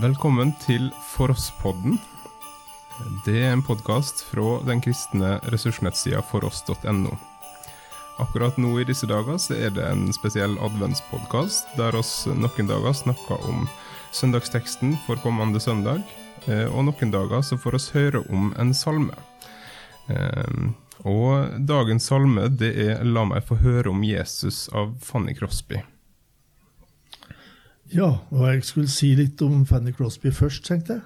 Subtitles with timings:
[0.00, 1.98] Velkommen til For oss-podden.
[3.26, 7.12] Det er en podkast fra den kristne ressursnettsida foross.no.
[8.22, 12.96] Akkurat nå i disse dager så er det en spesiell adventspodkast der oss noen dager
[12.96, 13.68] snakker om
[14.16, 16.00] søndagsteksten for kommende søndag,
[16.46, 19.20] eh, og noen dager så får oss høre om en salme.
[20.08, 20.68] Eh,
[21.04, 25.84] og dagens salme det er 'La meg få høre om Jesus' av Fanny Crosby.
[27.94, 31.02] Ja, og jeg skulle si litt om Fanny Crosby først, tenkte jeg.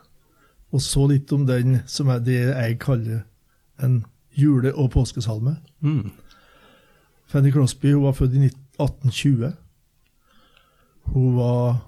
[0.74, 3.22] Og så litt om den som er det jeg kaller
[3.82, 4.04] en
[4.36, 5.56] jule- og påskesalme.
[5.80, 6.10] Mm.
[7.26, 9.52] Fanny Crosby hun var født i 1820.
[11.14, 11.80] Hun var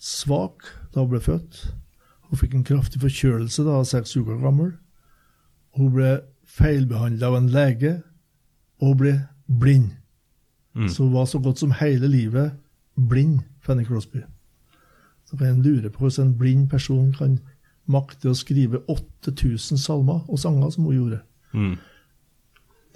[0.00, 1.74] svak da hun ble født.
[2.28, 4.72] Hun fikk en kraftig forkjølelse da hun var seks uker gammel.
[5.76, 6.18] Hun ble
[6.48, 7.98] feilbehandla av en lege,
[8.80, 9.14] og ble
[9.46, 9.92] blind.
[10.74, 10.88] Mm.
[10.88, 12.52] Så hun var så godt som hele livet
[13.08, 14.24] blind, Fanny Crosby.
[15.28, 17.36] Så kan en lure på hvordan en blind person kan
[17.88, 21.20] makte å skrive 8000 salmer og sanger som hun gjorde.
[21.52, 21.76] Mm.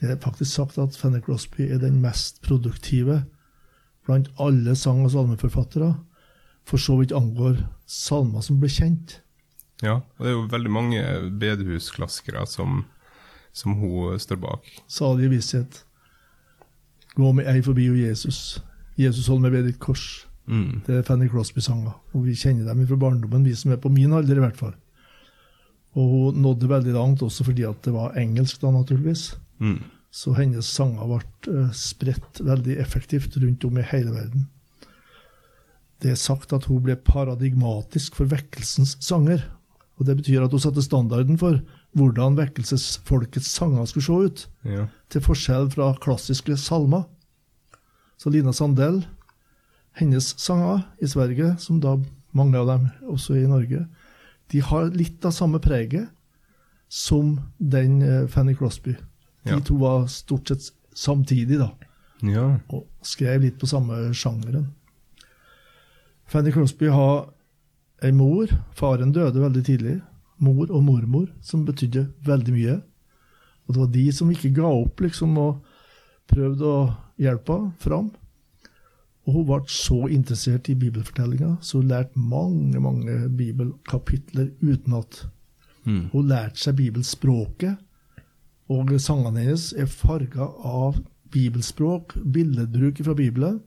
[0.00, 3.22] Det er faktisk sagt at Fanny Crosby er den mest produktive
[4.06, 5.92] blant alle sang- og salmeforfattere,
[6.64, 9.20] for så vidt angår salmer som ble kjent.
[9.82, 11.04] Ja, og det er jo veldig mange
[11.38, 12.84] bedehusklassikere som,
[13.52, 14.68] som hun står bak.
[14.88, 15.84] Salige visshet.
[17.14, 18.62] Gå med ei forbi og Jesus.
[18.96, 20.24] Jesus hold meg ved ditt kors.
[20.46, 20.82] Mm.
[20.86, 24.12] Det er Fanny Crosby-sanger, og vi kjenner dem fra barndommen, vi som er på min
[24.12, 24.74] alder i hvert fall.
[25.94, 29.34] Og hun nådde veldig langt også fordi at det var engelsk, da, naturligvis.
[29.60, 29.78] Mm.
[30.12, 34.48] Så hennes sanger ble eh, spredt veldig effektivt rundt om i hele verden.
[36.02, 39.44] Det er sagt at hun ble paradigmatisk for vekkelsens sanger.
[40.00, 41.60] Og Det betyr at hun satte standarden for
[41.94, 44.86] hvordan vekkelsesfolkets sanger skulle se ut, Ja.
[45.08, 47.04] til forskjell fra klassiske salmer.
[48.18, 49.04] Så Lina Sandell,
[49.98, 51.96] hennes sanger i Sverige, som da
[52.32, 53.86] mange av dem også i Norge,
[54.52, 56.08] de har litt av samme preget
[56.92, 58.94] som den eh, Fanny Crosby.
[59.44, 59.60] De Ja.
[59.60, 61.70] to var stort sett samtidig, da,
[62.22, 62.60] ja.
[62.70, 64.68] og skrev litt på samme sjangeren.
[66.26, 67.32] Fanny Crosby har
[68.02, 68.46] ei mor.
[68.74, 70.00] Faren døde veldig tidlig.
[70.38, 72.76] Mor og mormor, som betydde veldig mye.
[73.66, 75.60] Og det var de som ikke ga opp, liksom, og
[76.30, 78.10] prøvde å hjelpe henne fram.
[79.26, 85.26] Og hun ble så interessert i bibelfortellinga, så hun lærte mange mange bibelkapitler utenat.
[85.84, 86.08] Mm.
[86.12, 87.78] Hun lærte seg bibelspråket,
[88.72, 90.98] og sangene hennes er farga av
[91.32, 93.60] bibelspråk, billedbruk fra Bibelen,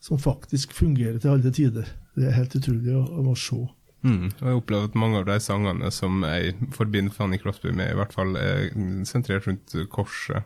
[0.00, 1.88] som faktisk fungerer til alle tider.
[2.14, 3.62] Det er helt utrolig å, å se.
[4.04, 4.28] Mm.
[4.28, 7.98] Og jeg opplever at mange av de sangene som jeg forbinder Fanny Crosby med, i
[7.98, 8.68] hvert fall er
[9.08, 10.44] sentrert rundt korset.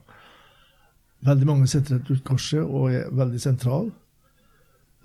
[1.27, 3.91] Veldig mange er sentrert rundt korset og er veldig sentral.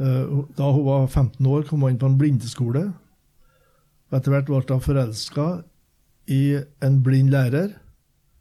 [0.03, 2.83] Eh, Da hun var 15 år, kom hun inn på en blindeskole.
[4.13, 5.47] Etter hvert ble hun forelska
[6.29, 7.73] i en blind lærer.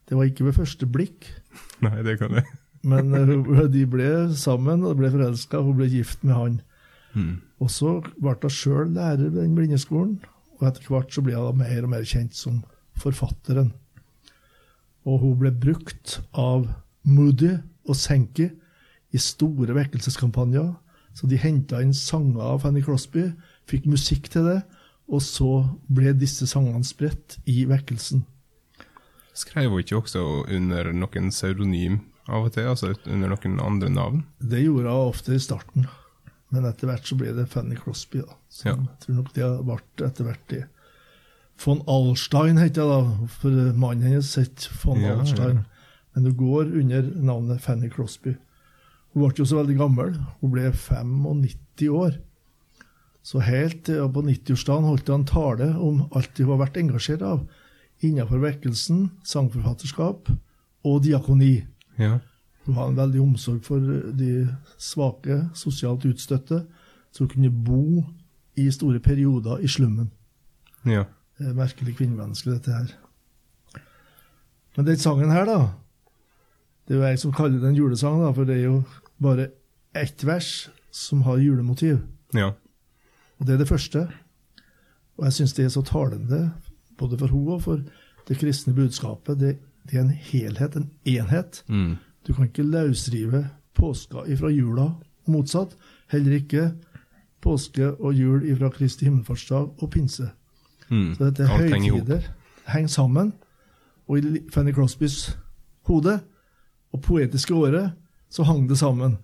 [0.09, 1.31] Det var ikke ved første blikk,
[1.83, 2.45] Nei, det kan jeg.
[2.91, 5.62] men eh, de ble sammen og ble forelska.
[5.62, 6.61] Hun ble gift med han.
[7.15, 7.41] Mm.
[7.62, 10.19] Og så ble hun sjøl lærer ved den blindeskolen,
[10.59, 12.62] og etter hvert så ble hun mer og mer kjent som
[12.99, 13.73] forfatteren.
[15.06, 16.69] Og hun ble brukt av
[17.03, 17.56] Moody
[17.89, 18.49] og Senki
[19.12, 20.71] i store vekkelseskampanjer.
[21.15, 23.27] Så de henta inn sanger av Fanny Crosby,
[23.69, 24.61] fikk musikk til det,
[25.12, 25.49] og så
[25.93, 28.25] ble disse sangene spredt i vekkelsen.
[29.37, 34.23] Skrev hun ikke også under noen pseudonym av og til, altså under noen andre navn?
[34.41, 35.89] Det gjorde hun ofte i starten,
[36.53, 38.23] men etter hvert så ble det Fanny Crosby.
[38.25, 38.37] da.
[38.49, 38.77] Så Ja.
[38.77, 40.65] Jeg tror nok det har vært etter hvert det.
[41.65, 45.65] Von Alstein heter jeg da, for mannen hennes het von Ja, ja.
[46.15, 48.37] Men hun går under navnet Fanny Crosby.
[49.12, 50.15] Hun ble jo så veldig gammel.
[50.41, 52.17] Hun ble 95 år.
[53.23, 57.45] Så helt på 90-årsdagen holdt hun en tale om alt hun har vært engasjert av
[58.03, 60.33] innenfor vekkelsen, sangforfatterskap
[60.89, 61.61] og diakoni.
[62.00, 62.19] Ja.
[62.67, 63.78] Hun har en veldig omsorg for
[64.19, 66.64] de svake, sosialt utstøtte,
[67.14, 68.03] som kunne bo
[68.59, 70.11] i store perioder i slummen.
[70.85, 71.05] ja.
[71.38, 72.91] Det er merkelig kvinnemenneske, dette her.
[74.76, 75.73] Men den sangen her, da
[76.87, 78.82] Det er jo jeg som kaller det en julesang, da, for det er jo
[79.23, 79.49] bare
[79.95, 81.99] ett vers som har julemotiv.
[82.35, 82.53] Ja.
[83.39, 84.07] Og det er det første.
[85.19, 86.53] Og jeg syns det er så talende,
[86.99, 87.83] både for henne og for
[88.29, 89.41] det kristne budskapet.
[89.41, 89.57] Det,
[89.91, 91.63] det er en helhet, en enhet.
[91.69, 91.97] Mm.
[92.27, 94.93] Du kan ikke løsrive påska ifra jula,
[95.25, 95.77] og motsatt.
[96.13, 96.73] Heller ikke
[97.43, 100.29] påske og jul ifra Kristi himmelfartsdag og pinse.
[100.89, 101.15] Mm.
[101.15, 102.29] Så dette er høytider.
[102.69, 103.33] Henger sammen.
[104.09, 105.37] Og i Fanny Crosbys
[105.89, 106.21] hode
[106.93, 107.93] og poetiske året
[108.32, 109.19] så hang det sammen.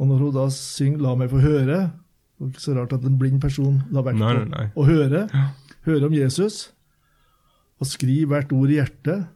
[0.00, 1.90] Og når hun da synger 'La meg få høre',
[2.40, 4.16] Det var ikke så rart at en blind person la vekt
[4.74, 5.28] på å høre,
[5.84, 6.70] høre om Jesus
[7.80, 9.26] og skrive hvert ord i hjertet.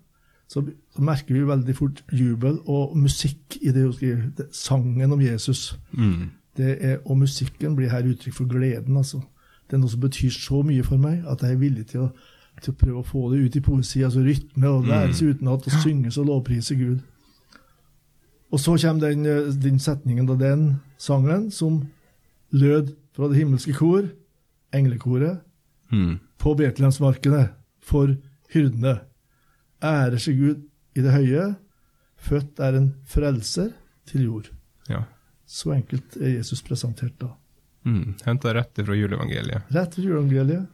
[0.48, 0.62] Så,
[0.96, 4.22] så merker vi veldig fort jubel og musikk i det hun skriver.
[4.36, 5.78] Det, sangen om Jesus.
[5.92, 6.30] Mm.
[6.56, 8.96] Det er, og musikken blir her uttrykk for gleden.
[8.96, 9.20] altså.
[9.68, 12.10] Det er noe som betyr så mye for meg at jeg er villig til å,
[12.62, 14.04] til å prøve å få det ut i poesi.
[14.04, 17.00] altså Rytme og lære seg utenat og synge og lovprise Gud.
[18.54, 20.66] Og så kommer den, eh, den setningen av den
[21.00, 21.80] sangen som
[22.54, 24.06] lød fra det himmelske kor,
[24.74, 25.40] englekoret,
[25.92, 26.18] Mm.
[26.38, 27.50] på Betlehemsmarkene
[27.82, 28.14] for
[28.54, 29.00] hyrdene.
[29.82, 30.62] Ære seg Gud
[30.96, 31.56] i det høye,
[32.18, 33.72] født er en frelser
[34.06, 34.48] til jord.
[34.88, 35.04] Ja.
[35.46, 37.28] Så enkelt er Jesus presentert da.
[37.84, 38.14] Mm.
[38.24, 39.62] Henta rett fra juleevangeliet.
[39.70, 40.66] Rett fra juleevangeliet.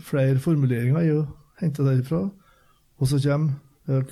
[0.00, 1.26] Flere formuleringer er jo
[1.60, 2.24] henta derifra.
[2.98, 3.54] Og så kommer
[3.88, 4.02] eh,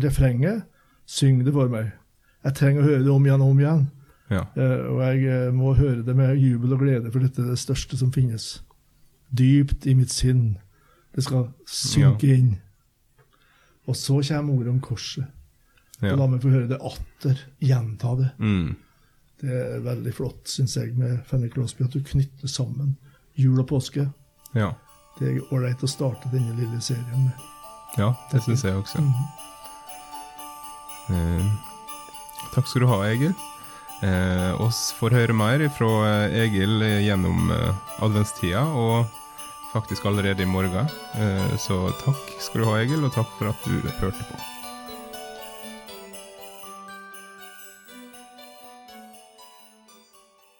[0.00, 0.64] refrenget.
[1.06, 1.92] Syng det for meg.
[2.46, 3.84] Jeg trenger å høre det om igjen og om igjen.
[4.28, 4.44] Ja.
[4.56, 7.60] Uh, og jeg eh, må høre det med jubel og glede, for dette er det
[7.60, 8.58] største som finnes.
[9.32, 10.58] Dypt i mitt sinn.
[11.16, 12.50] Det skal synke inn.
[13.88, 15.24] Og så kommer ordet om korset.
[16.02, 16.12] ja.
[16.12, 17.40] Og la meg få høre det atter.
[17.64, 18.28] Gjenta det.
[18.38, 18.76] Mm.
[19.40, 22.96] Det er veldig flott, syns jeg, med Fanny Crosby, at du knytter sammen
[23.38, 24.10] jul og påske.
[24.54, 24.74] ja.
[25.18, 27.46] Det er ålreit å starte denne lille serien med.
[27.98, 29.00] Ja, det syns jeg også.
[29.02, 29.24] Mhm.
[31.10, 31.77] Eh,
[32.54, 33.34] takk skal du ha, Egil.
[34.02, 35.90] Eh, oss får høre mer fra
[36.44, 37.72] Egil gjennom eh,
[38.04, 39.08] adventstida, og
[39.72, 40.90] faktisk allerede i morgen.
[41.18, 44.57] Eh, så takk skal du ha, Egil, og takk for at du hørte på.